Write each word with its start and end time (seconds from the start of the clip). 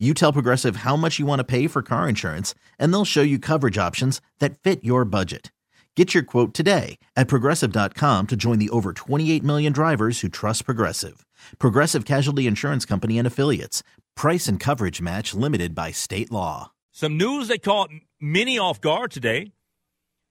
You 0.00 0.12
tell 0.12 0.32
Progressive 0.32 0.76
how 0.76 0.96
much 0.96 1.20
you 1.20 1.24
want 1.24 1.38
to 1.38 1.44
pay 1.44 1.68
for 1.68 1.80
car 1.80 2.08
insurance, 2.08 2.52
and 2.80 2.92
they'll 2.92 3.04
show 3.04 3.22
you 3.22 3.38
coverage 3.38 3.78
options 3.78 4.20
that 4.40 4.58
fit 4.58 4.82
your 4.82 5.04
budget. 5.04 5.52
Get 5.94 6.12
your 6.12 6.24
quote 6.24 6.52
today 6.52 6.98
at 7.14 7.28
progressive.com 7.28 8.26
to 8.26 8.36
join 8.36 8.58
the 8.58 8.70
over 8.70 8.92
28 8.92 9.44
million 9.44 9.72
drivers 9.72 10.20
who 10.20 10.28
trust 10.28 10.64
Progressive. 10.64 11.24
Progressive 11.60 12.04
Casualty 12.04 12.48
Insurance 12.48 12.84
Company 12.84 13.18
and 13.18 13.26
Affiliates. 13.26 13.84
Price 14.16 14.48
and 14.48 14.58
coverage 14.58 15.00
match 15.00 15.32
limited 15.32 15.76
by 15.76 15.92
state 15.92 16.32
law. 16.32 16.72
Some 16.90 17.16
news 17.16 17.46
that 17.46 17.62
caught 17.62 17.90
many 18.20 18.58
off 18.58 18.80
guard 18.80 19.12
today 19.12 19.52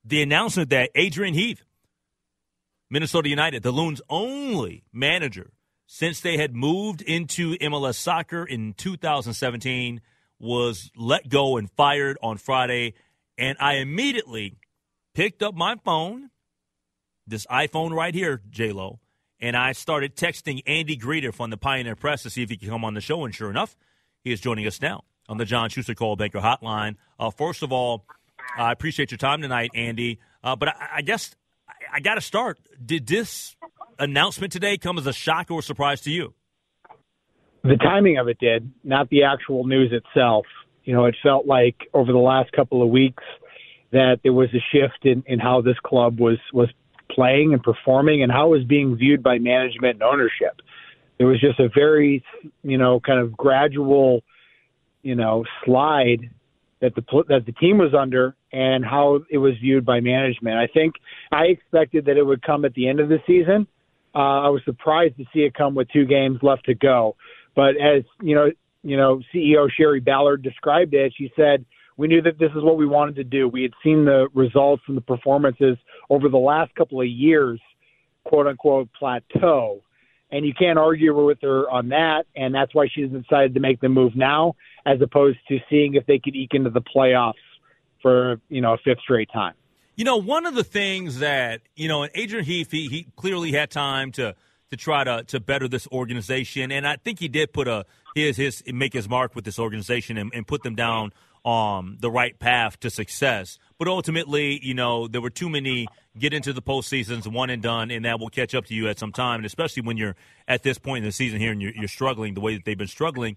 the 0.04 0.22
announcement 0.22 0.70
that 0.72 0.90
Adrian 0.96 1.34
Heath, 1.34 1.64
Minnesota 2.90 3.30
United, 3.30 3.64
the 3.64 3.72
Loons' 3.72 4.02
only 4.10 4.84
manager 4.92 5.52
since 5.94 6.22
they 6.22 6.38
had 6.38 6.56
moved 6.56 7.04
into 7.04 7.56
MLS 7.58 7.94
soccer 7.94 8.44
in 8.44 8.74
2017, 8.74 10.02
was 10.40 10.90
let 10.98 11.30
go 11.30 11.56
and 11.58 11.70
fired 11.70 12.18
on 12.24 12.38
Friday. 12.38 12.96
And 13.38 13.56
I 13.60 13.76
immediately 13.76 14.58
picked 15.14 15.44
up 15.44 15.54
my 15.54 15.76
phone, 15.86 16.32
this 17.28 17.46
iPhone 17.46 17.92
right 17.92 18.16
here, 18.16 18.42
J-Lo, 18.50 19.02
and 19.40 19.56
I 19.56 19.74
started 19.74 20.16
texting 20.16 20.64
Andy 20.66 20.98
Greder 20.98 21.32
from 21.32 21.52
the 21.52 21.58
Pioneer 21.58 21.96
Press 21.96 22.24
to 22.24 22.32
see 22.32 22.42
if 22.42 22.50
he 22.50 22.58
could 22.58 22.70
come 22.70 22.84
on 22.84 22.96
the 22.96 23.02
show. 23.02 23.24
And 23.24 23.36
sure 23.36 23.52
enough, 23.52 23.78
he 24.24 24.32
is 24.32 24.42
joining 24.42 24.66
us 24.66 24.82
now 24.82 25.04
on 25.30 25.38
the 25.38 25.46
John 25.46 25.70
Schuster 25.70 25.94
Coldwell 25.94 26.16
Banker 26.16 26.40
Hotline. 26.40 26.96
Uh, 27.20 27.30
first 27.30 27.62
of 27.62 27.72
all, 27.72 28.08
I 28.58 28.72
appreciate 28.72 29.12
your 29.12 29.20
time 29.20 29.44
tonight, 29.44 29.70
Andy. 29.76 30.20
Uh, 30.44 30.56
but 30.56 30.70
I, 30.70 30.88
I 30.96 31.02
guess 31.04 31.36
I, 31.70 31.98
I 31.98 32.00
got 32.00 32.16
to 32.16 32.22
start. 32.22 32.58
Did 32.84 33.06
this 33.06 33.56
announcement 34.00 34.52
today 34.52 34.78
come 34.78 34.98
as 34.98 35.08
a 35.08 35.14
shock 35.14 35.52
or 35.52 35.62
surprise 35.62 36.02
to 36.02 36.12
you? 36.12 36.34
The 37.64 37.78
timing 37.78 38.18
of 38.18 38.28
it 38.28 38.40
did, 38.40 38.72
not 38.84 39.10
the 39.10 39.24
actual 39.24 39.66
news 39.66 39.94
itself. 39.94 40.46
You 40.84 40.94
know, 40.94 41.06
it 41.06 41.16
felt 41.24 41.46
like 41.46 41.76
over 41.94 42.12
the 42.12 42.18
last 42.18 42.52
couple 42.52 42.84
of 42.84 42.90
weeks 42.90 43.24
that 43.92 44.20
there 44.24 44.34
was 44.34 44.50
a 44.54 44.64
shift 44.72 45.06
in, 45.06 45.24
in 45.28 45.40
how 45.40 45.62
this 45.62 45.78
club 45.84 46.20
was 46.20 46.40
was 46.52 46.70
playing 47.10 47.54
and 47.54 47.62
performing 47.62 48.24
and 48.24 48.32
how 48.32 48.48
it 48.48 48.58
was 48.58 48.68
being 48.68 48.98
viewed 48.98 49.24
by 49.24 49.38
management 49.38 49.96
and 49.96 50.04
ownership. 50.04 50.62
It 51.20 51.26
was 51.26 51.40
just 51.40 51.60
a 51.60 51.70
very, 51.74 52.24
you 52.64 52.78
know, 52.78 53.00
kind 53.00 53.20
of 53.20 53.38
gradual, 53.38 54.24
you 55.04 55.16
know, 55.16 55.46
slide 55.64 56.32
that 56.82 56.96
the 56.96 57.24
that 57.30 57.46
the 57.46 57.54
team 57.54 57.78
was 57.78 57.94
under 57.94 58.36
and 58.52 58.84
how 58.84 59.22
it 59.30 59.38
was 59.38 59.54
viewed 59.62 59.86
by 59.86 60.02
management. 60.02 60.58
I 60.58 60.68
think 60.68 60.96
I 61.32 61.46
expected 61.46 62.06
that 62.06 62.18
it 62.18 62.26
would 62.26 62.42
come 62.42 62.66
at 62.66 62.74
the 62.74 62.90
end 62.90 63.00
of 63.00 63.08
the 63.10 63.20
season. 63.26 63.68
Uh, 64.16 64.42
I 64.42 64.50
was 64.50 64.62
surprised 64.66 65.18
to 65.18 65.26
see 65.34 65.40
it 65.40 65.54
come 65.54 65.76
with 65.76 65.90
two 65.90 66.06
games 66.06 66.40
left 66.42 66.66
to 66.66 66.76
go. 66.76 67.16
But 67.56 67.76
as 67.78 68.04
you 68.22 68.36
know, 68.36 68.52
you 68.84 68.98
know, 68.98 69.22
CEO 69.34 69.70
Shari 69.72 70.00
Ballard 70.00 70.44
described 70.44 70.94
it. 70.94 71.14
She 71.18 71.32
said 71.36 71.66
we 71.98 72.08
knew 72.08 72.22
that 72.22 72.40
this 72.40 72.52
is 72.56 72.64
what 72.64 72.78
we 72.78 72.86
wanted 72.86 73.16
to 73.18 73.24
do. 73.24 73.48
We 73.48 73.62
had 73.64 73.74
seen 73.84 74.06
the 74.06 74.28
results 74.34 74.84
and 74.88 74.98
the 74.98 75.02
performances 75.02 75.78
over 76.10 76.30
the 76.30 76.38
last 76.38 76.74
couple 76.76 77.02
of 77.02 77.08
years, 77.08 77.60
quote 78.24 78.48
unquote, 78.48 78.90
plateau. 78.98 79.82
And 80.32 80.46
you 80.46 80.54
can't 80.54 80.80
argue 80.80 81.16
with 81.26 81.38
her 81.44 81.70
on 81.70 81.90
that. 81.90 82.26
And 82.36 82.56
that's 82.56 82.74
why 82.74 82.88
she's 82.92 83.10
decided 83.10 83.54
to 83.54 83.60
make 83.60 83.80
the 83.82 83.90
move 83.90 84.16
now, 84.16 84.56
as 84.86 85.00
opposed 85.02 85.38
to 85.50 85.60
seeing 85.70 85.94
if 85.94 86.06
they 86.08 86.18
could 86.18 86.36
eke 86.36 86.56
into 86.56 86.72
the 86.72 86.82
playoffs 86.82 87.34
for, 88.02 88.42
you 88.50 88.62
know, 88.62 88.74
a 88.74 88.78
fifth 88.78 89.02
straight 89.02 89.30
time. 89.32 89.54
You 89.96 90.06
know, 90.06 90.18
one 90.18 90.46
of 90.46 90.56
the 90.56 90.64
things 90.64 91.20
that, 91.20 91.62
you 91.76 91.88
know, 91.88 92.08
Adrian 92.16 92.46
Heath, 92.46 92.72
he, 92.72 92.88
he 92.88 93.08
clearly 93.16 93.52
had 93.52 93.70
time 93.70 94.12
to 94.14 94.36
to 94.72 94.78
try 94.78 95.04
to 95.04 95.24
to 95.26 95.40
better 95.40 95.68
this 95.68 95.88
organization. 95.92 96.72
And 96.72 96.88
I 96.88 96.96
think 96.96 97.20
he 97.20 97.28
did 97.28 97.54
put 97.54 97.68
a 97.68 97.86
his 98.16 98.38
his 98.38 98.64
make 98.68 98.94
his 98.94 99.08
mark 99.08 99.36
with 99.36 99.46
this 99.46 99.60
organization 99.60 100.18
and, 100.18 100.32
and 100.34 100.48
put 100.48 100.64
them 100.64 100.76
down 100.76 101.14
um, 101.46 101.98
the 102.00 102.10
right 102.10 102.38
path 102.40 102.80
to 102.80 102.90
success. 102.90 103.60
But 103.78 103.88
ultimately, 103.88 104.60
you 104.64 104.74
know, 104.74 105.08
there 105.08 105.22
were 105.22 105.30
too 105.30 105.50
many 105.50 105.88
get 106.18 106.34
into 106.34 106.54
the 106.54 106.62
postseasons, 106.62 107.28
one 107.28 107.50
and 107.50 107.62
done, 107.62 107.92
and 107.92 108.06
that 108.06 108.20
will 108.20 108.30
catch 108.30 108.56
up 108.56 108.66
to 108.66 108.74
you 108.74 108.88
at 108.88 108.98
some 109.00 109.12
time, 109.12 109.38
and 109.38 109.46
especially 109.46 109.84
when 109.84 109.98
you're 109.98 110.16
at 110.48 110.64
this 110.64 110.78
point 110.78 111.04
in 111.04 111.06
the 111.06 111.12
season 111.12 111.40
here 111.40 111.52
and 111.52 111.62
you're, 111.62 111.74
you're 111.74 111.88
struggling 111.88 112.34
the 112.34 112.42
way 112.42 112.56
that 112.56 112.66
they've 112.66 112.78
been 112.78 112.88
struggling. 112.88 113.36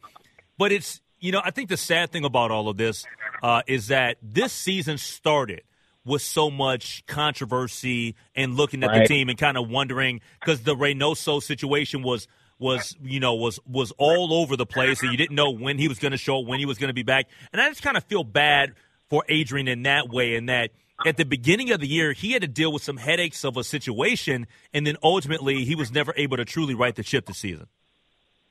But 0.59 0.73
it's, 0.73 1.01
you 1.19 1.33
know, 1.33 1.41
I 1.45 1.51
think 1.51 1.69
the 1.69 1.77
sad 1.77 2.13
thing 2.13 2.25
about 2.25 2.51
all 2.51 2.69
of 2.69 2.77
this 2.77 3.05
uh, 3.43 3.63
is 3.67 3.89
that 3.89 4.19
this 4.23 4.53
season 4.53 4.99
started 4.99 5.63
with 6.07 6.23
so 6.23 6.51
much 6.51 7.05
controversy 7.07 8.15
and 8.35 8.55
looking 8.55 8.83
at 8.83 8.89
right. 8.89 9.03
the 9.03 9.07
team 9.07 9.29
and 9.29 9.37
kind 9.37 9.59
of 9.59 9.69
wondering 9.69 10.23
because 10.41 10.63
the 10.63 10.75
Reynoso 10.75 11.43
situation 11.43 12.03
was– 12.03 12.27
was 12.59 12.97
you 13.03 13.21
know 13.21 13.35
was 13.35 13.61
was 13.67 13.93
all 13.99 14.33
over 14.33 14.57
the 14.57 14.67
place, 14.67 15.03
and 15.03 15.11
you 15.11 15.19
didn't 15.19 15.35
know 15.35 15.51
when 15.51 15.79
he 15.79 15.89
was 15.89 15.99
going 15.99 16.13
to 16.13 16.19
show, 16.19 16.41
up 16.41 16.47
when 16.47 16.59
he 16.59 16.67
was 16.67 16.79
going 16.79 16.89
to 16.89 16.95
be 16.95 17.03
back. 17.03 17.27
And 17.53 17.61
I 17.61 17.69
just 17.69 17.83
kind 17.83 17.97
of 17.97 18.05
feel 18.05 18.25
bad 18.25 18.75
for 19.09 19.25
Adrian 19.29 19.69
in 19.69 19.83
that 19.83 20.09
way, 20.09 20.35
in 20.35 20.47
that 20.47 20.71
at 21.05 21.17
the 21.17 21.25
beginning 21.25 21.71
of 21.71 21.81
the 21.81 21.87
year 21.87 22.13
he 22.13 22.33
had 22.33 22.43
to 22.43 22.49
deal 22.49 22.73
with 22.73 22.83
some 22.83 22.97
headaches 22.97 23.45
of 23.45 23.57
a 23.57 23.65
situation, 23.65 24.47
and 24.73 24.87
then 24.87 24.97
ultimately 25.03 25.65
he 25.65 25.75
was 25.75 25.93
never 25.93 26.15
able 26.17 26.37
to 26.39 26.45
truly 26.45 26.75
right 26.75 26.95
the 26.95 27.03
ship 27.03 27.27
this 27.27 27.39
season. 27.39 27.67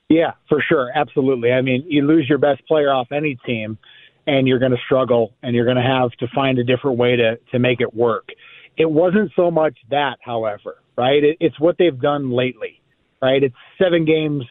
Yeah, 0.07 0.33
for 0.47 0.61
sure, 0.61 0.91
absolutely. 0.93 1.51
I 1.51 1.61
mean, 1.61 1.83
you 1.87 2.05
lose 2.05 2.29
your 2.29 2.37
best 2.37 2.66
player 2.67 2.93
off 2.93 3.11
any 3.11 3.35
team, 3.43 3.79
and 4.27 4.47
you're 4.47 4.59
going 4.59 4.71
to 4.71 4.81
struggle, 4.85 5.33
and 5.43 5.55
you're 5.55 5.65
going 5.65 5.77
to 5.77 5.83
have 5.83 6.11
to 6.19 6.27
find 6.33 6.57
a 6.59 6.63
different 6.63 6.97
way 6.97 7.15
to 7.15 7.37
to 7.51 7.59
make 7.59 7.81
it 7.81 7.93
work. 7.93 8.29
It 8.77 8.89
wasn't 8.89 9.31
so 9.35 9.51
much 9.51 9.77
that, 9.89 10.17
however, 10.21 10.75
right? 10.97 11.23
It, 11.23 11.37
it's 11.39 11.59
what 11.59 11.77
they've 11.77 11.99
done 11.99 12.31
lately 12.31 12.81
right? 13.25 13.43
It's 13.43 13.55
seven 13.81 14.05
games 14.05 14.43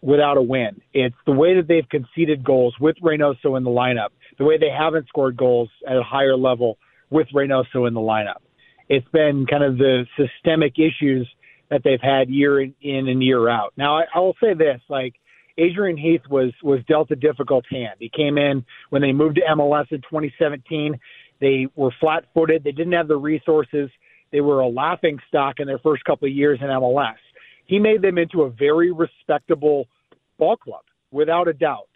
without 0.00 0.36
a 0.36 0.42
win. 0.42 0.80
It's 0.92 1.16
the 1.26 1.32
way 1.32 1.56
that 1.56 1.66
they've 1.66 1.88
conceded 1.88 2.44
goals 2.44 2.74
with 2.80 2.96
Reynoso 3.02 3.56
in 3.56 3.64
the 3.64 3.70
lineup, 3.70 4.10
the 4.38 4.44
way 4.44 4.58
they 4.58 4.70
haven't 4.70 5.08
scored 5.08 5.36
goals 5.36 5.68
at 5.86 5.96
a 5.96 6.02
higher 6.02 6.36
level 6.36 6.78
with 7.10 7.26
Reynoso 7.34 7.88
in 7.88 7.94
the 7.94 8.00
lineup. 8.00 8.40
It's 8.88 9.08
been 9.08 9.46
kind 9.46 9.64
of 9.64 9.76
the 9.78 10.06
systemic 10.16 10.74
issues 10.78 11.28
that 11.70 11.82
they've 11.84 12.00
had 12.00 12.30
year 12.30 12.60
in, 12.60 12.74
and 12.80 13.22
year 13.22 13.48
out. 13.48 13.72
Now, 13.76 13.98
I, 13.98 14.04
I 14.14 14.20
will 14.20 14.36
say 14.40 14.54
this, 14.54 14.80
like, 14.88 15.14
Adrian 15.58 15.96
Heath 15.96 16.22
was 16.30 16.52
was 16.62 16.80
dealt 16.88 17.10
a 17.10 17.16
difficult 17.16 17.66
hand. 17.70 17.96
He 17.98 18.08
came 18.08 18.38
in 18.38 18.64
when 18.90 19.02
they 19.02 19.12
moved 19.12 19.36
to 19.36 19.42
MLS 19.56 19.90
in 19.90 19.98
2017. 19.98 20.98
They 21.40 21.66
were 21.76 21.90
flat-footed. 22.00 22.64
They 22.64 22.72
didn't 22.72 22.94
have 22.94 23.08
the 23.08 23.16
resources. 23.16 23.90
They 24.32 24.40
were 24.40 24.60
a 24.60 24.68
laughing 24.68 25.18
stock 25.28 25.56
in 25.58 25.66
their 25.66 25.78
first 25.78 26.04
couple 26.04 26.28
of 26.28 26.34
years 26.34 26.58
in 26.60 26.68
MLS 26.68 27.16
he 27.68 27.78
made 27.78 28.02
them 28.02 28.18
into 28.18 28.42
a 28.42 28.50
very 28.50 28.90
respectable 28.90 29.86
ball 30.38 30.56
club, 30.56 30.82
without 31.12 31.46
a 31.46 31.52
doubt. 31.52 31.88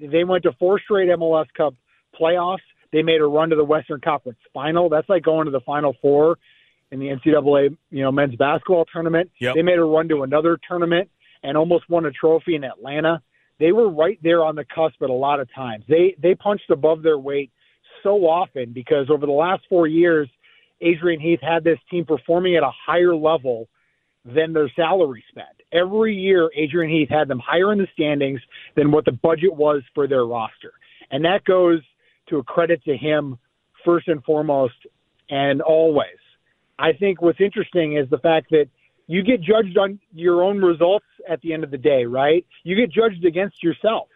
They 0.00 0.24
went 0.24 0.42
to 0.44 0.52
four 0.58 0.80
straight 0.80 1.08
MLS 1.10 1.46
Cup 1.56 1.74
playoffs. 2.18 2.58
They 2.92 3.02
made 3.02 3.20
a 3.20 3.26
run 3.26 3.50
to 3.50 3.56
the 3.56 3.64
Western 3.64 4.00
Conference 4.00 4.38
Final. 4.52 4.88
That's 4.88 5.08
like 5.08 5.22
going 5.22 5.44
to 5.44 5.52
the 5.52 5.60
Final 5.60 5.94
Four 6.02 6.38
in 6.90 6.98
the 6.98 7.06
NCAA, 7.06 7.76
you 7.90 8.02
know, 8.02 8.10
men's 8.10 8.34
basketball 8.34 8.84
tournament. 8.86 9.30
Yep. 9.40 9.54
They 9.54 9.62
made 9.62 9.78
a 9.78 9.84
run 9.84 10.08
to 10.08 10.22
another 10.22 10.58
tournament 10.66 11.08
and 11.42 11.56
almost 11.56 11.88
won 11.88 12.06
a 12.06 12.10
trophy 12.10 12.54
in 12.54 12.64
Atlanta. 12.64 13.22
They 13.58 13.72
were 13.72 13.90
right 13.90 14.18
there 14.22 14.44
on 14.44 14.54
the 14.54 14.64
cusp 14.64 15.02
at 15.02 15.10
a 15.10 15.14
lot 15.14 15.40
of 15.40 15.52
times. 15.54 15.84
They 15.88 16.16
they 16.20 16.34
punched 16.34 16.70
above 16.70 17.02
their 17.02 17.18
weight 17.18 17.50
so 18.02 18.26
often 18.26 18.72
because 18.72 19.10
over 19.10 19.26
the 19.26 19.32
last 19.32 19.62
four 19.68 19.86
years, 19.86 20.28
Adrian 20.80 21.20
Heath 21.20 21.40
had 21.42 21.64
this 21.64 21.78
team 21.90 22.04
performing 22.04 22.56
at 22.56 22.62
a 22.62 22.70
higher 22.86 23.14
level 23.14 23.68
than 24.24 24.52
their 24.52 24.70
salary 24.76 25.24
spend. 25.28 25.46
Every 25.72 26.14
year, 26.14 26.50
Adrian 26.54 26.90
Heath 26.90 27.08
had 27.08 27.28
them 27.28 27.38
higher 27.38 27.72
in 27.72 27.78
the 27.78 27.88
standings 27.92 28.40
than 28.76 28.90
what 28.90 29.04
the 29.04 29.12
budget 29.12 29.54
was 29.54 29.82
for 29.94 30.06
their 30.06 30.24
roster. 30.24 30.72
And 31.10 31.24
that 31.24 31.44
goes 31.44 31.80
to 32.28 32.38
a 32.38 32.44
credit 32.44 32.82
to 32.84 32.96
him 32.96 33.38
first 33.84 34.08
and 34.08 34.22
foremost 34.24 34.74
and 35.28 35.62
always. 35.62 36.18
I 36.78 36.92
think 36.92 37.22
what's 37.22 37.40
interesting 37.40 37.96
is 37.96 38.08
the 38.10 38.18
fact 38.18 38.50
that 38.50 38.68
you 39.10 39.24
get 39.24 39.40
judged 39.40 39.76
on 39.76 39.98
your 40.14 40.40
own 40.40 40.62
results 40.62 41.04
at 41.28 41.40
the 41.40 41.52
end 41.52 41.64
of 41.64 41.72
the 41.72 41.78
day, 41.78 42.04
right? 42.04 42.46
You 42.62 42.76
get 42.76 42.92
judged 42.92 43.24
against 43.24 43.60
yourself. 43.60 44.06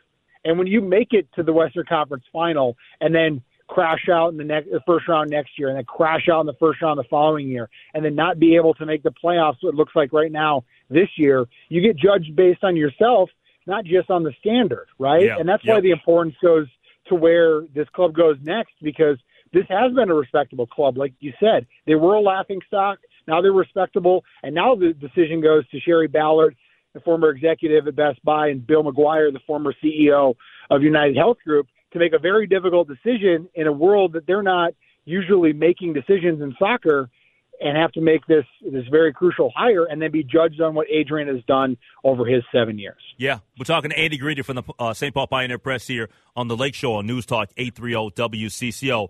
And 0.44 0.56
when 0.56 0.68
you 0.68 0.80
make 0.80 1.08
it 1.10 1.26
to 1.34 1.42
the 1.42 1.52
Western 1.52 1.84
Conference 1.88 2.22
final 2.32 2.76
and 3.00 3.12
then 3.12 3.42
crash 3.66 4.08
out 4.08 4.28
in 4.28 4.36
the 4.36 4.44
next 4.44 4.70
the 4.70 4.80
first 4.86 5.08
round 5.08 5.30
next 5.30 5.58
year 5.58 5.68
and 5.68 5.76
then 5.76 5.84
crash 5.84 6.28
out 6.32 6.38
in 6.40 6.46
the 6.46 6.54
first 6.60 6.80
round 6.80 6.96
the 6.96 7.04
following 7.10 7.48
year 7.48 7.68
and 7.92 8.04
then 8.04 8.14
not 8.14 8.38
be 8.38 8.54
able 8.54 8.72
to 8.74 8.86
make 8.86 9.02
the 9.02 9.10
playoffs 9.10 9.56
what 9.62 9.70
it 9.70 9.74
looks 9.74 9.96
like 9.96 10.12
right 10.12 10.30
now 10.30 10.62
this 10.90 11.08
year 11.16 11.46
you 11.70 11.80
get 11.80 11.96
judged 11.96 12.36
based 12.36 12.62
on 12.62 12.76
yourself 12.76 13.30
not 13.66 13.86
just 13.86 14.10
on 14.10 14.22
the 14.22 14.34
standard 14.38 14.86
right 14.98 15.24
yeah. 15.24 15.38
and 15.38 15.48
that's 15.48 15.64
why 15.64 15.80
the 15.80 15.90
importance 15.90 16.34
goes 16.42 16.66
to 17.06 17.14
where 17.14 17.62
this 17.74 17.88
club 17.94 18.12
goes 18.12 18.36
next 18.42 18.74
because 18.82 19.16
this 19.54 19.64
has 19.68 19.92
been 19.94 20.10
a 20.10 20.14
respectable 20.14 20.66
club. 20.66 20.98
Like 20.98 21.14
you 21.20 21.32
said, 21.40 21.66
they 21.86 21.94
were 21.94 22.14
a 22.14 22.20
laughing 22.20 22.60
stock. 22.66 22.98
Now 23.26 23.40
they're 23.40 23.52
respectable. 23.52 24.24
And 24.42 24.54
now 24.54 24.74
the 24.74 24.92
decision 24.92 25.40
goes 25.40 25.68
to 25.68 25.80
Shari 25.80 26.08
Ballard, 26.08 26.56
the 26.92 27.00
former 27.00 27.30
executive 27.30 27.86
at 27.86 27.96
Best 27.96 28.24
Buy, 28.24 28.48
and 28.48 28.66
Bill 28.66 28.84
McGuire, 28.84 29.32
the 29.32 29.40
former 29.46 29.74
CEO 29.82 30.34
of 30.70 30.82
United 30.82 31.16
Health 31.16 31.38
Group, 31.44 31.66
to 31.92 31.98
make 31.98 32.12
a 32.12 32.18
very 32.18 32.46
difficult 32.46 32.88
decision 32.88 33.48
in 33.54 33.66
a 33.66 33.72
world 33.72 34.12
that 34.14 34.26
they're 34.26 34.42
not 34.42 34.72
usually 35.04 35.52
making 35.52 35.92
decisions 35.92 36.40
in 36.40 36.54
soccer 36.58 37.10
and 37.60 37.76
have 37.76 37.92
to 37.92 38.00
make 38.00 38.26
this 38.26 38.44
this 38.62 38.84
very 38.90 39.12
crucial 39.12 39.52
hire 39.54 39.84
and 39.84 40.02
then 40.02 40.10
be 40.10 40.24
judged 40.24 40.60
on 40.60 40.74
what 40.74 40.86
Adrian 40.90 41.28
has 41.28 41.42
done 41.44 41.76
over 42.02 42.26
his 42.26 42.42
seven 42.52 42.78
years. 42.78 43.00
Yeah, 43.16 43.38
we're 43.58 43.64
talking 43.64 43.90
to 43.90 43.98
Andy 43.98 44.18
Greder 44.18 44.44
from 44.44 44.56
the 44.56 44.62
uh, 44.78 44.92
St. 44.92 45.14
Paul 45.14 45.26
Pioneer 45.26 45.58
Press 45.58 45.86
here 45.86 46.08
on 46.34 46.48
the 46.48 46.56
Lake 46.56 46.74
Show 46.74 46.94
on 46.94 47.06
News 47.06 47.26
Talk 47.26 47.50
830 47.56 48.38
WCCO. 48.46 49.08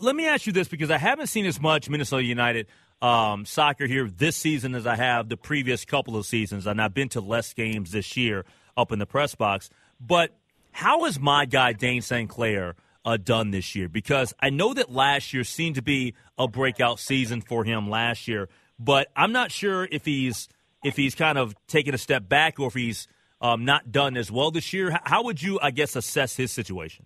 Let 0.00 0.16
me 0.16 0.26
ask 0.26 0.46
you 0.46 0.52
this 0.52 0.66
because 0.66 0.90
I 0.90 0.96
haven't 0.96 1.26
seen 1.26 1.44
as 1.44 1.60
much 1.60 1.90
Minnesota 1.90 2.24
United 2.24 2.68
um, 3.02 3.44
soccer 3.44 3.86
here 3.86 4.08
this 4.08 4.34
season 4.34 4.74
as 4.74 4.86
I 4.86 4.96
have 4.96 5.28
the 5.28 5.36
previous 5.36 5.84
couple 5.84 6.16
of 6.16 6.24
seasons, 6.24 6.66
and 6.66 6.80
I've 6.80 6.94
been 6.94 7.10
to 7.10 7.20
less 7.20 7.52
games 7.52 7.90
this 7.90 8.16
year 8.16 8.46
up 8.78 8.92
in 8.92 8.98
the 8.98 9.04
press 9.04 9.34
box. 9.34 9.68
But 10.00 10.30
how 10.72 11.04
is 11.04 11.20
my 11.20 11.44
guy 11.44 11.74
Dayne 11.74 12.00
St. 12.00 12.30
Clair 12.30 12.76
uh, 13.04 13.18
done 13.18 13.50
this 13.50 13.74
year? 13.74 13.90
Because 13.90 14.32
I 14.40 14.48
know 14.48 14.72
that 14.72 14.90
last 14.90 15.34
year 15.34 15.44
seemed 15.44 15.74
to 15.74 15.82
be 15.82 16.14
a 16.38 16.48
breakout 16.48 16.98
season 16.98 17.42
for 17.42 17.62
him 17.62 17.90
last 17.90 18.26
year, 18.26 18.48
but 18.78 19.08
I'm 19.14 19.32
not 19.32 19.52
sure 19.52 19.86
if 19.92 20.06
he's 20.06 20.48
if 20.82 20.96
he's 20.96 21.14
kind 21.14 21.36
of 21.36 21.54
taken 21.66 21.94
a 21.94 21.98
step 21.98 22.26
back 22.26 22.58
or 22.58 22.68
if 22.68 22.74
he's 22.74 23.06
um, 23.40 23.66
not 23.66 23.92
done 23.92 24.16
as 24.16 24.32
well 24.32 24.50
this 24.50 24.72
year. 24.72 24.98
How 25.04 25.24
would 25.24 25.42
you, 25.42 25.58
I 25.60 25.70
guess, 25.72 25.94
assess 25.94 26.36
his 26.36 26.52
situation? 26.52 27.04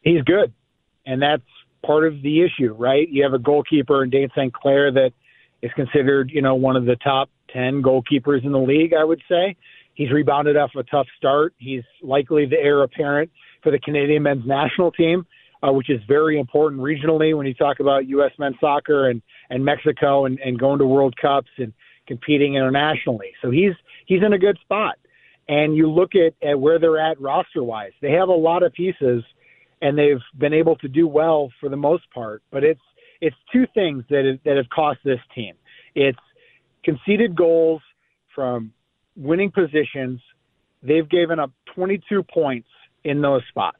He's 0.00 0.22
good, 0.22 0.54
and 1.06 1.22
that's 1.22 1.42
part 1.84 2.06
of 2.06 2.22
the 2.22 2.42
issue, 2.42 2.74
right? 2.74 3.08
You 3.08 3.22
have 3.22 3.32
a 3.32 3.38
goalkeeper 3.38 4.02
in 4.02 4.10
Dayne 4.10 4.30
St. 4.36 4.52
Clair 4.52 4.92
that 4.92 5.12
is 5.62 5.70
considered, 5.74 6.30
you 6.30 6.42
know, 6.42 6.54
one 6.54 6.76
of 6.76 6.84
the 6.84 6.96
top 6.96 7.30
ten 7.52 7.82
goalkeepers 7.82 8.44
in 8.44 8.52
the 8.52 8.58
league. 8.58 8.92
I 8.94 9.04
would 9.04 9.22
say 9.28 9.56
he's 9.94 10.10
rebounded 10.10 10.56
off 10.56 10.70
a 10.76 10.82
tough 10.84 11.06
start. 11.16 11.54
He's 11.58 11.82
likely 12.02 12.46
the 12.46 12.56
heir 12.56 12.82
apparent 12.82 13.30
for 13.62 13.70
the 13.70 13.78
Canadian 13.78 14.22
men's 14.22 14.46
national 14.46 14.92
team, 14.92 15.26
uh, 15.62 15.72
which 15.72 15.90
is 15.90 16.00
very 16.08 16.38
important 16.38 16.80
regionally 16.80 17.36
when 17.36 17.46
you 17.46 17.54
talk 17.54 17.80
about 17.80 18.06
U.S. 18.08 18.32
men's 18.38 18.56
soccer 18.60 19.08
and, 19.08 19.22
and 19.50 19.64
Mexico 19.64 20.24
and, 20.24 20.38
and 20.40 20.58
going 20.58 20.78
to 20.78 20.86
World 20.86 21.14
Cups 21.20 21.50
and 21.58 21.72
competing 22.06 22.54
internationally. 22.54 23.32
So 23.42 23.50
he's 23.50 23.72
he's 24.06 24.22
in 24.22 24.32
a 24.32 24.38
good 24.38 24.58
spot. 24.62 24.96
And 25.48 25.76
you 25.76 25.90
look 25.90 26.12
at, 26.14 26.34
at 26.48 26.60
where 26.60 26.78
they're 26.78 26.98
at 26.98 27.20
roster 27.20 27.62
wise, 27.62 27.90
they 28.00 28.12
have 28.12 28.28
a 28.28 28.32
lot 28.32 28.62
of 28.62 28.72
pieces 28.72 29.24
and 29.82 29.98
they've 29.98 30.20
been 30.38 30.52
able 30.52 30.76
to 30.76 30.88
do 30.88 31.06
well 31.06 31.50
for 31.60 31.68
the 31.68 31.76
most 31.76 32.04
part. 32.12 32.42
But 32.50 32.64
it's 32.64 32.80
it's 33.20 33.36
two 33.52 33.66
things 33.74 34.04
that 34.10 34.38
that 34.44 34.56
have 34.56 34.68
cost 34.70 35.00
this 35.04 35.20
team. 35.34 35.54
It's 35.94 36.18
conceded 36.84 37.36
goals 37.36 37.82
from 38.34 38.72
winning 39.16 39.50
positions. 39.50 40.20
They've 40.82 41.08
given 41.08 41.38
up 41.38 41.50
22 41.74 42.22
points 42.22 42.68
in 43.04 43.20
those 43.20 43.42
spots. 43.48 43.76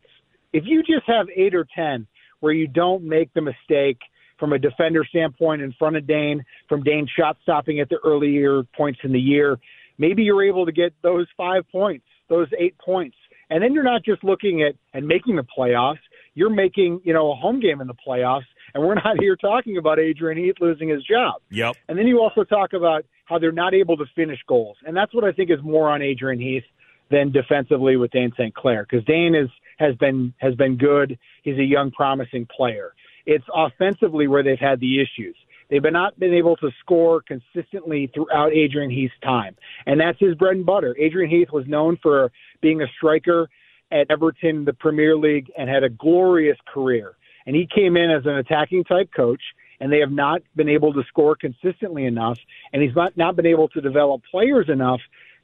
If 0.53 0.65
you 0.67 0.83
just 0.83 1.07
have 1.07 1.27
eight 1.35 1.55
or 1.55 1.67
10 1.75 2.07
where 2.41 2.53
you 2.53 2.67
don't 2.67 3.05
make 3.05 3.33
the 3.35 3.41
mistake 3.41 3.99
from 4.39 4.53
a 4.53 4.59
defender 4.59 5.05
standpoint 5.09 5.63
in 5.63 5.73
front 5.79 5.97
of 5.97 6.07
Dayne, 6.07 6.45
from 6.69 6.83
Dayne 6.83 7.07
shot 7.19 7.37
stopping 7.43 7.81
at 7.81 7.89
the 7.89 7.99
earlier 8.05 8.63
points 8.77 9.01
in 9.05 9.13
the 9.13 9.21
year, 9.21 9.59
maybe 9.99 10.23
you're 10.23 10.43
able 10.43 10.67
to 10.67 10.73
get 10.73 10.93
those 11.03 11.27
five 11.37 11.63
points, 11.71 12.07
those 12.29 12.49
eight 12.59 12.77
points. 12.79 13.17
And 13.51 13.63
then 13.63 13.73
you're 13.73 13.85
not 13.85 14.05
just 14.05 14.23
looking 14.25 14.63
at 14.63 14.75
and 14.95 15.07
making 15.07 15.37
the 15.37 15.45
playoffs, 15.45 15.99
you're 16.35 16.51
making, 16.51 17.01
you 17.05 17.13
know, 17.13 17.33
a 17.33 17.35
home 17.35 17.61
game 17.61 17.81
in 17.81 17.87
the 17.87 17.95
playoffs. 18.07 18.47
And 18.75 18.85
we're 18.85 18.95
not 19.05 19.19
here 19.21 19.37
talking 19.37 19.77
about 19.77 19.99
Adrian 19.99 20.39
Heath 20.39 20.57
losing 20.61 20.89
his 20.89 21.05
job. 21.05 21.43
Yep. 21.51 21.77
And 21.89 21.99
then 21.99 22.07
you 22.07 22.21
also 22.21 22.45
talk 22.45 22.73
about 22.73 23.05
how 23.27 23.39
they're 23.39 23.53
not 23.53 23.75
able 23.75 23.97
to 23.97 24.05
finish 24.15 24.39
goals. 24.47 24.77
And 24.87 24.97
that's 24.97 25.15
what 25.15 25.25
I 25.25 25.33
think 25.33 25.51
is 25.51 25.59
more 25.63 25.91
on 25.91 26.03
Adrian 26.03 26.41
Heath 26.41 26.65
than 27.11 27.33
defensively 27.33 27.97
with 27.97 28.13
Dayne 28.13 28.33
St. 28.39 28.55
Clair 28.55 28.87
because 28.89 29.05
Dayne 29.05 29.35
is 29.35 29.49
has 29.79 29.95
been 29.97 30.33
has 30.39 30.55
been 30.55 30.77
good. 30.77 31.19
He's 31.43 31.59
a 31.59 31.65
young, 31.65 31.91
promising 31.91 32.47
player. 32.55 32.93
It's 33.27 33.45
offensively 33.55 34.29
where 34.29 34.43
they've 34.43 34.59
had 34.59 34.81
the 34.81 35.01
issues. 35.01 35.37
They've 35.71 35.83
not 35.83 36.19
been 36.19 36.35
able 36.35 36.57
to 36.57 36.71
score 36.81 37.23
consistently 37.23 38.11
throughout 38.13 38.53
Adrian 38.53 38.91
Heath's 38.91 39.15
time, 39.23 39.57
and 39.87 40.01
that's 40.01 40.19
his 40.19 40.35
bread 40.35 40.57
and 40.57 40.67
butter. 40.67 40.97
Adrian 40.99 41.31
Heath 41.31 41.49
was 41.53 41.65
known 41.69 41.97
for 42.03 42.33
being 42.61 42.83
a 42.83 42.87
striker 42.97 43.49
at 43.93 44.11
Everton, 44.11 44.65
the 44.65 44.73
Premier 44.73 45.17
League, 45.17 45.51
and 45.57 45.69
had 45.69 45.85
a 45.85 45.89
glorious 45.89 46.59
career. 46.73 47.17
And 47.47 47.57
he 47.57 47.69
came 47.73 47.97
in 47.97 48.11
as 48.11 48.27
an 48.27 48.37
attacking 48.37 48.85
type 48.85 49.11
coach, 49.15 49.43
and 49.81 49.93
they 49.93 49.99
have 49.99 50.13
not 50.13 50.43
been 50.57 50.69
able 50.69 50.93
to 50.93 51.03
score 51.09 51.37
consistently 51.37 52.05
enough, 52.05 52.39
and 52.73 52.83
he's 52.83 52.95
not 52.95 53.17
not 53.17 53.37
been 53.37 53.47
able 53.47 53.69
to 53.69 53.81
develop 53.81 54.23
players 54.31 54.69
enough 54.69 55.01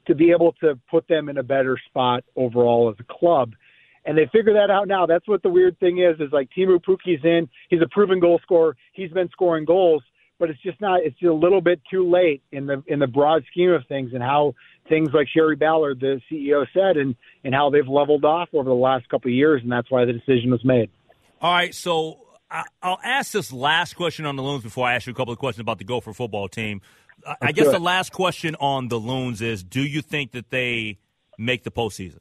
to 0.07 0.15
be 0.15 0.31
able 0.31 0.53
to 0.53 0.79
put 0.89 1.07
them 1.07 1.29
in 1.29 1.37
a 1.37 1.43
better 1.43 1.77
spot 1.87 2.23
overall 2.35 2.89
as 2.89 2.95
a 2.99 3.13
club. 3.13 3.53
And 4.05 4.17
they 4.17 4.25
figure 4.31 4.53
that 4.53 4.71
out 4.71 4.87
now. 4.87 5.05
That's 5.05 5.27
what 5.27 5.43
the 5.43 5.49
weird 5.49 5.77
thing 5.79 5.99
is, 5.99 6.17
is 6.21 6.31
like 6.31 6.49
Teemu 6.57 6.81
Pukki's 6.81 7.23
in. 7.25 7.49
He's 7.69 7.81
a 7.81 7.89
proven 7.91 8.21
goal 8.21 8.39
scorer. 8.41 8.77
He's 8.93 9.11
been 9.11 9.29
scoring 9.29 9.65
goals, 9.65 10.01
but 10.39 10.49
it's 10.49 10.61
just 10.61 10.79
not, 10.81 11.01
it's 11.03 11.17
just 11.19 11.29
a 11.29 11.33
little 11.33 11.61
bit 11.61 11.81
too 11.89 12.09
late 12.09 12.41
in 12.51 12.65
the, 12.65 12.83
in 12.87 12.99
the 12.99 13.07
broad 13.07 13.43
scheme 13.51 13.71
of 13.71 13.85
things 13.87 14.11
and 14.13 14.21
how 14.21 14.53
things 14.89 15.09
like 15.13 15.27
Shari 15.35 15.55
Ballard, 15.55 15.99
the 15.99 16.21
CEO 16.31 16.65
said, 16.73 16.97
and, 16.97 17.15
and 17.43 17.53
how 17.53 17.69
they've 17.69 17.87
leveled 17.87 18.25
off 18.25 18.49
over 18.53 18.69
the 18.69 18.75
last 18.75 19.09
couple 19.09 19.29
of 19.29 19.35
years. 19.35 19.61
And 19.63 19.71
that's 19.71 19.89
why 19.89 20.05
the 20.05 20.13
decision 20.13 20.51
was 20.51 20.63
made. 20.63 20.89
All 21.41 21.51
right. 21.51 21.73
So 21.73 22.19
I'll 22.81 22.99
ask 23.03 23.31
this 23.31 23.51
last 23.51 23.95
question 23.95 24.25
on 24.25 24.35
the 24.35 24.43
loons 24.43 24.63
before 24.63 24.87
I 24.87 24.95
ask 24.95 25.07
you 25.07 25.13
a 25.13 25.15
couple 25.15 25.33
of 25.33 25.39
questions 25.39 25.61
about 25.61 25.77
the 25.77 25.83
Gopher 25.83 26.13
football 26.13 26.47
team. 26.47 26.81
I 27.41 27.51
guess 27.51 27.67
the 27.67 27.79
last 27.79 28.11
question 28.11 28.55
on 28.59 28.87
the 28.87 28.97
Loons 28.97 29.41
is: 29.41 29.63
Do 29.63 29.81
you 29.81 30.01
think 30.01 30.31
that 30.31 30.49
they 30.49 30.99
make 31.37 31.63
the 31.63 31.71
postseason? 31.71 32.19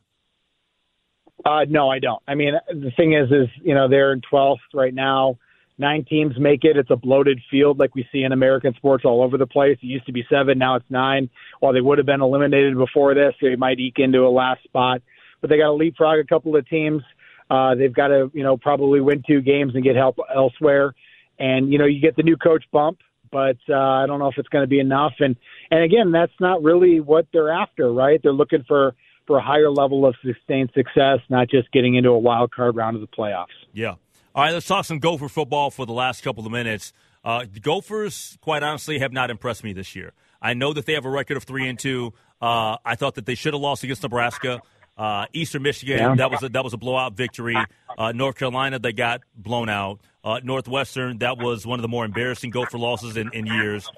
Uh, 1.45 1.65
no, 1.69 1.89
I 1.89 1.99
don't. 1.99 2.23
I 2.27 2.35
mean, 2.35 2.55
the 2.69 2.91
thing 2.97 3.13
is, 3.13 3.31
is 3.31 3.49
you 3.63 3.75
know 3.75 3.89
they're 3.89 4.13
in 4.13 4.21
12th 4.33 4.57
right 4.75 4.95
now. 4.95 5.39
Nine 5.79 6.05
teams 6.09 6.39
make 6.39 6.65
it. 6.65 6.77
It's 6.77 6.91
a 6.91 6.97
bloated 6.97 7.41
field 7.51 7.79
like 7.79 7.95
we 7.95 8.09
see 8.11 8.23
in 8.23 8.33
American 8.33 8.75
sports 8.75 9.05
all 9.05 9.23
over 9.23 9.37
the 9.37 9.47
place. 9.47 9.79
It 9.83 9.87
used 9.87 10.07
to 10.07 10.13
be 10.13 10.25
seven, 10.31 10.59
now 10.59 10.77
it's 10.77 10.91
nine. 10.91 11.29
While 11.61 11.75
they 11.75 11.83
would 11.83 11.99
have 11.99 12.07
been 12.07 12.23
eliminated 12.23 12.77
before 12.77 13.15
this, 13.15 13.35
they 13.43 13.57
might 13.57 13.79
eke 13.79 13.99
into 13.99 14.21
a 14.21 14.31
last 14.31 14.65
spot. 14.65 15.03
But 15.41 15.51
they 15.51 15.59
got 15.59 15.67
to 15.67 15.73
leapfrog 15.73 16.19
a 16.19 16.25
couple 16.25 16.57
of 16.57 16.67
teams. 16.69 17.03
Uh, 17.51 17.75
they've 17.75 17.93
got 17.93 18.09
to, 18.09 18.31
you 18.33 18.43
know, 18.43 18.57
probably 18.57 19.01
win 19.01 19.23
two 19.27 19.43
games 19.43 19.75
and 19.75 19.85
get 19.85 19.97
help 19.97 20.17
elsewhere. 20.35 20.95
And 21.39 21.71
you 21.71 21.79
know, 21.79 21.85
you 21.85 22.01
get 22.01 22.17
the 22.17 22.23
new 22.23 22.37
coach 22.37 22.65
bump 22.73 22.99
but 23.31 23.57
uh, 23.69 23.75
I 23.75 24.07
don't 24.07 24.19
know 24.19 24.29
if 24.29 24.39
it's 24.39 24.49
going 24.49 24.63
to 24.63 24.69
be 24.69 24.81
enough. 24.81 25.15
And 25.19 25.37
and 25.71 25.83
again, 25.83 26.13
that's 26.13 26.33
not 26.41 26.63
really 26.63 27.01
what 27.01 27.27
they're 27.33 27.51
after, 27.51 27.93
right? 27.93 28.21
They're 28.23 28.33
looking 28.33 28.65
for 28.67 28.95
for 29.27 29.39
a 29.39 29.43
higher 29.43 29.71
level 29.71 30.07
of 30.07 30.15
sustained 30.25 30.71
success, 30.75 31.19
not 31.29 31.49
just 31.49 31.71
getting 31.73 31.97
into 31.97 32.11
a 32.11 32.19
wild 32.19 32.53
card 32.53 32.77
round 32.77 32.97
of 32.97 33.03
the 33.03 33.09
playoffs. 33.09 33.47
Yeah. 33.73 33.95
All 34.37 34.43
right, 34.43 34.53
let's 34.53 34.67
talk 34.67 34.85
some 34.85 34.99
Gopher 34.99 35.31
football 35.31 35.71
for 35.71 35.87
the 35.87 35.95
last 35.95 36.23
couple 36.23 36.45
of 36.45 36.53
minutes. 36.53 36.93
Uh, 37.25 37.47
the 37.51 37.59
Gophers, 37.59 38.37
quite 38.43 38.63
honestly, 38.63 38.99
have 38.99 39.11
not 39.11 39.31
impressed 39.31 39.65
me 39.65 39.73
this 39.73 39.97
year. 39.97 40.13
I 40.43 40.53
know 40.53 40.75
that 40.75 40.85
they 40.85 40.93
have 40.93 41.07
a 41.07 41.11
record 41.11 41.39
of 41.39 41.45
three 41.45 41.67
and 41.67 41.79
two. 41.79 42.13
Uh, 42.39 42.77
I 42.85 42.97
thought 42.97 43.15
that 43.15 43.25
they 43.25 43.35
should 43.35 43.55
have 43.55 43.63
lost 43.63 43.83
against 43.83 44.03
Nebraska. 44.03 44.61
Uh, 44.95 45.25
Eastern 45.33 45.63
Michigan, 45.63 45.97
yeah. 45.97 46.15
that 46.17 46.31
was 46.31 46.43
a, 46.43 46.51
that 46.51 46.63
was 46.63 46.75
a 46.75 46.77
blowout 46.77 47.15
victory. 47.15 47.57
Uh, 47.97 48.13
North 48.13 48.37
Carolina, 48.37 48.79
they 48.79 48.93
got 48.93 49.23
blown 49.35 49.71
out. 49.71 50.01
Uh, 50.23 50.39
Northwestern, 50.45 51.17
that 51.19 51.39
was 51.39 51.67
one 51.67 51.79
of 51.79 51.83
the 51.83 51.89
more 51.89 52.05
embarrassing 52.05 52.51
Gopher 52.51 52.77
losses 52.77 53.17
in, 53.17 53.31
in 53.33 53.47
years. 53.47 53.89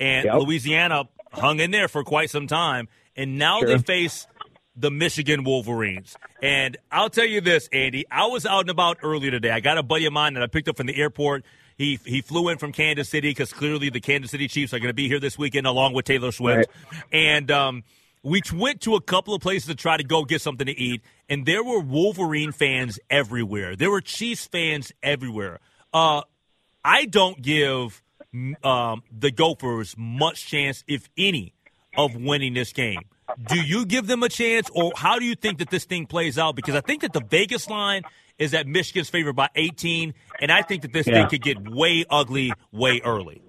And 0.00 0.24
yep. 0.24 0.34
Louisiana 0.34 1.04
hung 1.30 1.60
in 1.60 1.70
there 1.70 1.86
for 1.86 2.02
quite 2.02 2.30
some 2.30 2.48
time. 2.48 2.88
And 3.14 3.38
now 3.38 3.60
sure. 3.60 3.68
they 3.68 3.78
face 3.78 4.26
the 4.76 4.90
Michigan 4.90 5.44
Wolverines. 5.44 6.16
And 6.42 6.76
I'll 6.90 7.10
tell 7.10 7.26
you 7.26 7.40
this, 7.40 7.68
Andy, 7.72 8.04
I 8.10 8.26
was 8.26 8.44
out 8.46 8.60
and 8.60 8.70
about 8.70 8.98
earlier 9.02 9.30
today. 9.30 9.50
I 9.50 9.60
got 9.60 9.78
a 9.78 9.82
buddy 9.82 10.06
of 10.06 10.12
mine 10.12 10.34
that 10.34 10.42
I 10.42 10.46
picked 10.46 10.68
up 10.68 10.76
from 10.76 10.86
the 10.86 10.96
airport. 11.00 11.44
He 11.76 11.98
he 12.04 12.20
flew 12.20 12.48
in 12.48 12.58
from 12.58 12.72
Kansas 12.72 13.08
City 13.08 13.30
because 13.30 13.52
clearly 13.52 13.90
the 13.90 14.00
Kansas 14.00 14.30
City 14.30 14.48
Chiefs 14.48 14.72
are 14.72 14.78
going 14.78 14.90
to 14.90 14.94
be 14.94 15.08
here 15.08 15.20
this 15.20 15.36
weekend 15.36 15.66
along 15.66 15.92
with 15.94 16.04
Taylor 16.04 16.32
Swift. 16.32 16.70
Right. 16.92 17.02
And 17.12 17.50
um,– 17.50 17.84
we 18.24 18.40
went 18.54 18.80
to 18.80 18.94
a 18.94 19.00
couple 19.02 19.34
of 19.34 19.42
places 19.42 19.68
to 19.68 19.74
try 19.74 19.98
to 19.98 20.02
go 20.02 20.24
get 20.24 20.40
something 20.40 20.66
to 20.66 20.72
eat, 20.72 21.02
and 21.28 21.44
there 21.44 21.62
were 21.62 21.78
Wolverine 21.78 22.52
fans 22.52 22.98
everywhere. 23.10 23.76
There 23.76 23.90
were 23.90 24.00
Chiefs 24.00 24.46
fans 24.46 24.92
everywhere. 25.02 25.60
Uh, 25.92 26.22
I 26.82 27.04
don't 27.04 27.40
give 27.40 28.02
um, 28.64 29.02
the 29.12 29.30
Gophers 29.30 29.94
much 29.98 30.46
chance, 30.46 30.82
if 30.88 31.08
any, 31.18 31.53
of 31.96 32.14
winning 32.14 32.54
this 32.54 32.72
game. 32.72 33.00
Do 33.48 33.60
you 33.60 33.86
give 33.86 34.06
them 34.06 34.22
a 34.22 34.28
chance, 34.28 34.70
or 34.74 34.92
how 34.96 35.18
do 35.18 35.24
you 35.24 35.34
think 35.34 35.58
that 35.58 35.70
this 35.70 35.84
thing 35.84 36.06
plays 36.06 36.38
out? 36.38 36.56
Because 36.56 36.74
I 36.74 36.80
think 36.80 37.02
that 37.02 37.12
the 37.12 37.22
Vegas 37.22 37.68
line 37.68 38.02
is 38.38 38.50
that 38.50 38.66
Michigan's 38.66 39.08
favored 39.08 39.34
by 39.34 39.48
18, 39.54 40.12
and 40.40 40.52
I 40.52 40.62
think 40.62 40.82
that 40.82 40.92
this 40.92 41.06
yeah. 41.06 41.14
thing 41.14 41.28
could 41.28 41.42
get 41.42 41.70
way 41.70 42.04
ugly 42.10 42.52
way 42.72 43.00
early. 43.04 43.40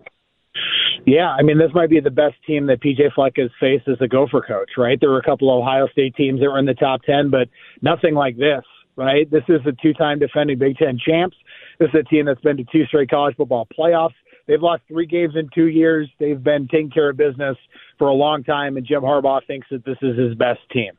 Yeah, 1.06 1.30
I 1.30 1.44
mean, 1.44 1.60
this 1.60 1.70
might 1.74 1.90
be 1.90 2.00
the 2.00 2.10
best 2.10 2.36
team 2.48 2.66
that 2.68 2.82
PJ 2.82 3.14
Fleck 3.14 3.34
has 3.38 3.52
faced 3.60 3.88
as 3.88 3.98
a 4.02 4.08
Gopher 4.08 4.42
coach, 4.42 4.72
right? 4.78 4.98
There 5.00 5.12
were 5.12 5.20
a 5.20 5.24
couple 5.24 5.56
of 5.56 5.62
Ohio 5.62 5.88
State 5.92 6.16
teams 6.16 6.40
that 6.40 6.50
were 6.50 6.58
in 6.58 6.66
the 6.66 6.74
top 6.74 7.04
10, 7.04 7.30
but 7.30 7.48
nothing 7.82 8.16
like 8.16 8.38
this. 8.38 8.64
right? 8.96 9.30
This 9.30 9.44
is 9.50 9.62
a 9.66 9.72
two-time 9.82 10.20
defending 10.20 10.58
Big 10.58 10.78
Ten 10.78 10.98
champs. 10.98 11.38
This 11.80 11.90
is 11.90 12.02
a 12.02 12.04
team 12.04 12.25
that's 12.25 12.42
been 12.42 12.58
to 12.58 12.64
two 12.72 12.86
straight 12.86 13.10
college 13.10 13.36
football 13.36 13.68
playoffs. 13.78 14.16
They've 14.48 14.62
lost 14.62 14.84
three 14.88 15.06
games 15.08 15.34
in 15.36 15.50
two 15.54 15.68
years. 15.68 16.10
They've 16.20 16.42
been 16.42 16.68
taking 16.68 16.92
care 16.92 17.10
of 17.10 17.18
business 17.18 17.58
for 17.98 18.08
a 18.08 18.14
long 18.14 18.44
time, 18.44 18.78
and 18.78 18.86
Jim 18.86 19.02
Harbaugh 19.02 19.42
thinks 19.48 19.68
that 19.72 19.84
this 19.86 19.98
is 20.02 20.18
his 20.18 20.36
best 20.36 20.60
team. 20.72 20.92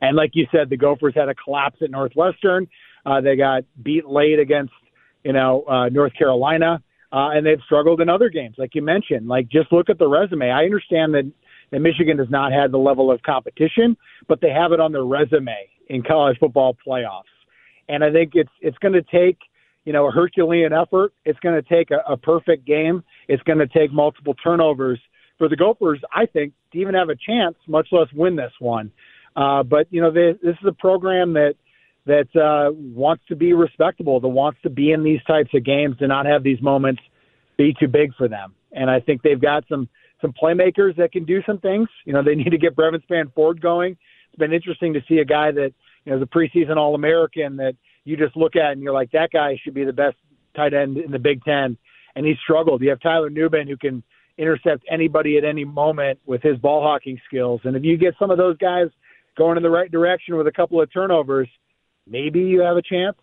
And 0.00 0.16
like 0.16 0.30
you 0.34 0.46
said, 0.52 0.70
the 0.70 0.76
Gophers 0.76 1.14
had 1.14 1.28
a 1.28 1.34
collapse 1.34 1.78
at 1.82 1.90
Northwestern. 1.90 2.68
Uh, 3.04 3.20
they 3.20 3.36
got 3.36 3.64
beat 3.82 4.06
late 4.06 4.38
against, 4.38 4.72
you 5.24 5.32
know, 5.32 5.64
uh, 5.68 5.88
North 5.88 6.12
Carolina, 6.16 6.82
uh, 7.12 7.30
and 7.30 7.44
they've 7.44 7.60
struggled 7.64 8.00
in 8.00 8.08
other 8.08 8.28
games, 8.28 8.54
like 8.58 8.74
you 8.74 8.82
mentioned. 8.82 9.26
Like, 9.26 9.48
just 9.48 9.72
look 9.72 9.90
at 9.90 9.98
the 9.98 10.08
resume. 10.08 10.50
I 10.50 10.64
understand 10.64 11.14
that, 11.14 11.30
that 11.70 11.80
Michigan 11.80 12.18
has 12.18 12.30
not 12.30 12.52
had 12.52 12.70
the 12.70 12.78
level 12.78 13.10
of 13.10 13.22
competition, 13.22 13.96
but 14.28 14.40
they 14.40 14.50
have 14.50 14.72
it 14.72 14.80
on 14.80 14.92
their 14.92 15.04
resume 15.04 15.68
in 15.88 16.02
college 16.02 16.38
football 16.38 16.76
playoffs. 16.86 17.24
And 17.88 18.04
I 18.04 18.12
think 18.12 18.32
it's 18.34 18.52
it's 18.60 18.78
going 18.78 18.94
to 18.94 19.02
take– 19.02 19.38
you 19.84 19.92
know, 19.92 20.06
a 20.08 20.10
Herculean 20.10 20.72
effort. 20.72 21.12
It's 21.24 21.38
going 21.40 21.60
to 21.60 21.68
take 21.68 21.90
a, 21.90 22.12
a 22.12 22.16
perfect 22.16 22.66
game. 22.66 23.02
It's 23.28 23.42
going 23.42 23.58
to 23.58 23.66
take 23.66 23.92
multiple 23.92 24.34
turnovers 24.34 25.00
for 25.38 25.48
the 25.48 25.56
Gophers, 25.56 26.00
I 26.14 26.26
think, 26.26 26.52
to 26.72 26.78
even 26.78 26.94
have 26.94 27.08
a 27.08 27.16
chance, 27.16 27.56
much 27.66 27.88
less 27.90 28.08
win 28.14 28.36
this 28.36 28.52
one. 28.60 28.92
Uh, 29.34 29.62
but 29.62 29.86
you 29.90 30.00
know, 30.00 30.10
they, 30.10 30.32
this 30.42 30.56
is 30.60 30.68
a 30.68 30.72
program 30.72 31.32
that 31.34 31.54
that 32.04 32.28
uh, 32.36 32.72
wants 32.74 33.22
to 33.28 33.36
be 33.36 33.52
respectable, 33.52 34.18
that 34.20 34.28
wants 34.28 34.58
to 34.62 34.70
be 34.70 34.90
in 34.90 35.04
these 35.04 35.20
types 35.24 35.50
of 35.54 35.64
games, 35.64 35.96
to 35.98 36.08
not 36.08 36.26
have 36.26 36.42
these 36.42 36.60
moments 36.60 37.00
be 37.56 37.74
too 37.78 37.86
big 37.86 38.12
for 38.16 38.28
them. 38.28 38.54
And 38.72 38.90
I 38.90 39.00
think 39.00 39.22
they've 39.22 39.40
got 39.40 39.64
some 39.68 39.88
some 40.20 40.32
playmakers 40.32 40.96
that 40.96 41.12
can 41.12 41.24
do 41.24 41.42
some 41.46 41.58
things. 41.58 41.88
You 42.04 42.12
know, 42.12 42.22
they 42.22 42.34
need 42.34 42.50
to 42.50 42.58
get 42.58 42.76
Brevyn 42.76 43.02
Spann-Ford 43.10 43.60
going. 43.60 43.96
It's 44.28 44.38
been 44.38 44.52
interesting 44.52 44.94
to 44.94 45.00
see 45.08 45.18
a 45.18 45.24
guy 45.24 45.50
that 45.50 45.72
you 46.04 46.12
know 46.12 46.22
a 46.22 46.26
preseason 46.26 46.76
All 46.76 46.94
American 46.94 47.56
that 47.56 47.74
you 48.04 48.16
just 48.16 48.36
look 48.36 48.56
at 48.56 48.72
and 48.72 48.82
you're 48.82 48.92
like, 48.92 49.12
that 49.12 49.30
guy 49.30 49.58
should 49.62 49.74
be 49.74 49.84
the 49.84 49.92
best 49.92 50.16
tight 50.56 50.74
end 50.74 50.96
in 50.96 51.10
the 51.10 51.18
Big 51.18 51.42
Ten, 51.44 51.76
and 52.14 52.26
he 52.26 52.34
struggled. 52.42 52.82
You 52.82 52.90
have 52.90 53.00
Tyler 53.00 53.30
Nubin 53.30 53.68
who 53.68 53.76
can 53.76 54.02
intercept 54.38 54.84
anybody 54.90 55.38
at 55.38 55.44
any 55.44 55.64
moment 55.64 56.18
with 56.26 56.42
his 56.42 56.58
ball 56.58 56.82
hawking 56.82 57.20
skills, 57.26 57.60
and 57.64 57.76
if 57.76 57.84
you 57.84 57.96
get 57.96 58.14
some 58.18 58.30
of 58.30 58.38
those 58.38 58.56
guys 58.58 58.88
going 59.36 59.56
in 59.56 59.62
the 59.62 59.70
right 59.70 59.90
direction 59.90 60.36
with 60.36 60.46
a 60.46 60.52
couple 60.52 60.80
of 60.80 60.92
turnovers, 60.92 61.48
maybe 62.06 62.40
you 62.40 62.60
have 62.60 62.76
a 62.76 62.82
chance. 62.82 63.16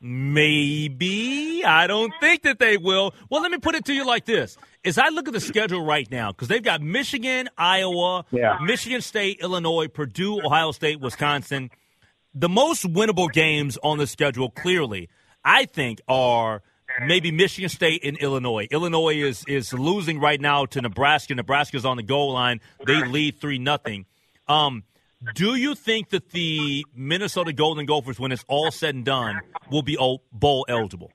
Maybe. 0.00 1.64
I 1.64 1.86
don't 1.86 2.12
think 2.20 2.42
that 2.42 2.58
they 2.58 2.76
will. 2.76 3.14
Well, 3.30 3.40
let 3.40 3.50
me 3.50 3.56
put 3.58 3.74
it 3.74 3.86
to 3.86 3.94
you 3.94 4.04
like 4.04 4.26
this. 4.26 4.58
As 4.84 4.98
I 4.98 5.08
look 5.08 5.28
at 5.28 5.32
the 5.32 5.40
schedule 5.40 5.82
right 5.82 6.08
now, 6.10 6.30
because 6.30 6.48
they've 6.48 6.62
got 6.62 6.82
Michigan, 6.82 7.48
Iowa, 7.56 8.26
yeah. 8.30 8.58
Michigan 8.62 9.00
State, 9.00 9.38
Illinois, 9.40 9.88
Purdue, 9.88 10.44
Ohio 10.44 10.72
State, 10.72 11.00
Wisconsin– 11.00 11.70
the 12.34 12.48
most 12.48 12.84
winnable 12.84 13.32
games 13.32 13.78
on 13.82 13.98
the 13.98 14.06
schedule, 14.06 14.50
clearly, 14.50 15.08
I 15.44 15.66
think, 15.66 16.00
are 16.08 16.62
maybe 17.06 17.30
Michigan 17.30 17.68
State 17.68 18.04
and 18.04 18.16
Illinois. 18.18 18.66
Illinois 18.70 19.16
is 19.16 19.44
is 19.46 19.72
losing 19.72 20.20
right 20.20 20.40
now 20.40 20.66
to 20.66 20.80
Nebraska. 20.80 21.34
Nebraska's 21.34 21.84
on 21.84 21.96
the 21.96 22.02
goal 22.02 22.32
line. 22.32 22.60
They 22.86 23.04
lead 23.04 23.40
three 23.40 23.58
nothing. 23.58 24.06
Um, 24.48 24.84
do 25.34 25.54
you 25.54 25.74
think 25.74 26.10
that 26.10 26.30
the 26.30 26.84
Minnesota 26.94 27.52
Golden 27.52 27.86
Gophers, 27.86 28.20
when 28.20 28.32
it's 28.32 28.44
all 28.48 28.70
said 28.70 28.94
and 28.94 29.04
done, 29.04 29.40
will 29.70 29.82
be 29.82 29.96
bowl 30.32 30.66
eligible? 30.68 31.10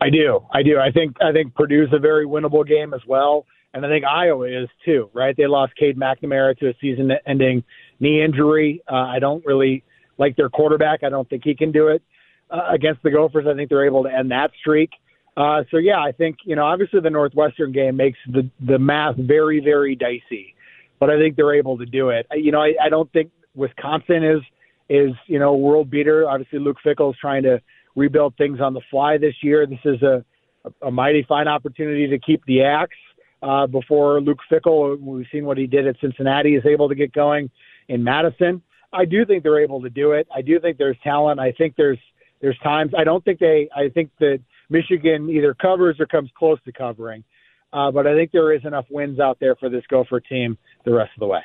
I 0.00 0.10
do. 0.10 0.44
I 0.52 0.62
do. 0.62 0.78
I 0.78 0.90
think 0.90 1.16
I 1.22 1.32
think 1.32 1.54
Purdue's 1.54 1.92
a 1.92 1.98
very 1.98 2.26
winnable 2.26 2.66
game 2.66 2.92
as 2.92 3.00
well, 3.06 3.46
and 3.72 3.86
I 3.86 3.88
think 3.88 4.04
Iowa 4.04 4.46
is 4.48 4.68
too. 4.84 5.08
Right? 5.14 5.34
They 5.36 5.46
lost 5.46 5.76
Cade 5.76 5.96
McNamara 5.96 6.58
to 6.58 6.68
a 6.68 6.74
season-ending 6.80 7.64
knee 8.00 8.22
injury. 8.22 8.82
Uh, 8.90 8.96
I 8.96 9.18
don't 9.18 9.44
really 9.44 9.84
like 10.18 10.36
their 10.36 10.48
quarterback. 10.48 11.02
I 11.02 11.08
don't 11.08 11.28
think 11.28 11.42
he 11.44 11.54
can 11.54 11.72
do 11.72 11.88
it 11.88 12.02
uh, 12.50 12.68
against 12.70 13.02
the 13.02 13.10
Gophers. 13.10 13.46
I 13.48 13.54
think 13.54 13.68
they're 13.68 13.86
able 13.86 14.04
to 14.04 14.12
end 14.12 14.30
that 14.30 14.50
streak. 14.60 14.90
Uh, 15.36 15.64
so 15.70 15.78
yeah, 15.78 15.98
I 15.98 16.12
think 16.12 16.38
you 16.44 16.54
know 16.54 16.64
obviously 16.64 17.00
the 17.00 17.10
Northwestern 17.10 17.72
game 17.72 17.96
makes 17.96 18.18
the 18.30 18.48
the 18.60 18.78
math 18.78 19.16
very 19.16 19.60
very 19.60 19.96
dicey, 19.96 20.54
but 21.00 21.10
I 21.10 21.18
think 21.18 21.36
they're 21.36 21.54
able 21.54 21.76
to 21.78 21.86
do 21.86 22.10
it. 22.10 22.26
You 22.32 22.52
know, 22.52 22.62
I, 22.62 22.74
I 22.80 22.88
don't 22.88 23.10
think 23.12 23.30
Wisconsin 23.56 24.22
is 24.22 24.40
is 24.88 25.12
you 25.26 25.40
know 25.40 25.54
world 25.54 25.90
beater. 25.90 26.28
Obviously, 26.28 26.60
Luke 26.60 26.76
Fickell 26.84 27.10
is 27.10 27.18
trying 27.20 27.42
to 27.44 27.60
rebuild 27.96 28.36
things 28.36 28.60
on 28.60 28.74
the 28.74 28.80
fly 28.90 29.18
this 29.18 29.34
year. 29.42 29.66
This 29.66 29.80
is 29.84 30.02
a 30.02 30.24
a, 30.64 30.86
a 30.86 30.90
mighty 30.90 31.24
fine 31.28 31.48
opportunity 31.48 32.06
to 32.06 32.18
keep 32.18 32.44
the 32.46 32.62
axe 32.62 32.96
uh, 33.42 33.66
before 33.66 34.20
Luke 34.20 34.40
Fickell. 34.50 35.00
We've 35.00 35.26
seen 35.30 35.44
what 35.44 35.58
he 35.58 35.66
did 35.66 35.86
at 35.86 35.96
Cincinnati 36.00 36.54
is 36.54 36.64
able 36.66 36.88
to 36.88 36.94
get 36.94 37.12
going 37.12 37.50
in 37.88 38.04
Madison. 38.04 38.62
I 38.92 39.04
do 39.04 39.24
think 39.24 39.42
they're 39.42 39.62
able 39.62 39.82
to 39.82 39.90
do 39.90 40.12
it. 40.12 40.28
I 40.34 40.42
do 40.42 40.60
think 40.60 40.78
there's 40.78 40.96
talent. 41.02 41.40
I 41.40 41.52
think 41.52 41.74
there's 41.76 41.98
there's 42.40 42.58
times 42.58 42.92
I 42.96 43.04
don't 43.04 43.24
think 43.24 43.38
they. 43.38 43.68
I 43.74 43.88
think 43.88 44.10
that 44.20 44.40
Michigan 44.70 45.28
either 45.30 45.54
covers 45.54 45.96
or 45.98 46.06
comes 46.06 46.30
close 46.36 46.58
to 46.64 46.72
covering. 46.72 47.24
Uh, 47.72 47.90
but 47.90 48.06
I 48.06 48.14
think 48.14 48.30
there 48.30 48.52
is 48.52 48.64
enough 48.64 48.86
wins 48.88 49.18
out 49.18 49.38
there 49.40 49.56
for 49.56 49.68
this 49.68 49.82
Gopher 49.88 50.20
team 50.20 50.56
the 50.84 50.92
rest 50.92 51.10
of 51.16 51.20
the 51.20 51.26
way. 51.26 51.40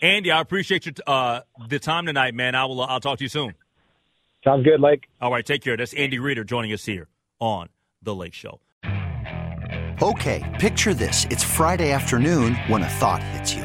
Andy, 0.00 0.30
I 0.30 0.40
appreciate 0.40 0.86
your 0.86 0.94
uh, 1.06 1.40
the 1.68 1.78
time 1.78 2.06
tonight, 2.06 2.34
man. 2.34 2.54
I 2.54 2.64
will. 2.64 2.80
I'll 2.80 3.00
talk 3.00 3.18
to 3.18 3.24
you 3.24 3.28
soon. 3.28 3.54
Sounds 4.44 4.64
good, 4.64 4.80
Lake. 4.80 5.04
All 5.20 5.30
right, 5.30 5.44
take 5.44 5.62
care. 5.62 5.76
That's 5.76 5.92
Andy 5.94 6.16
Greder 6.16 6.46
joining 6.46 6.72
us 6.72 6.84
here 6.84 7.08
on 7.40 7.68
the 8.02 8.14
Lake 8.14 8.34
Show. 8.34 8.60
Okay, 10.00 10.56
picture 10.58 10.94
this: 10.94 11.26
it's 11.30 11.42
Friday 11.42 11.90
afternoon 11.90 12.54
when 12.68 12.82
a 12.82 12.88
thought 12.88 13.22
hits 13.22 13.54
you. 13.54 13.64